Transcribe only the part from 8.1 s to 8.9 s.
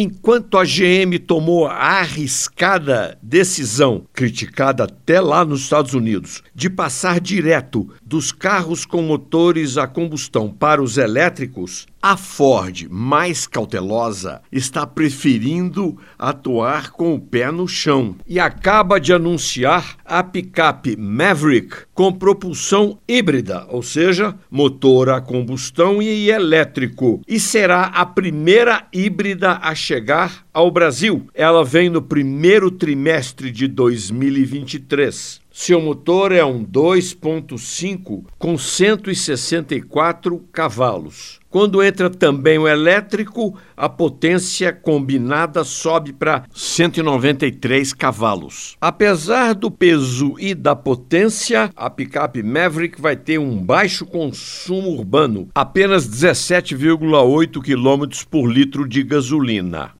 carros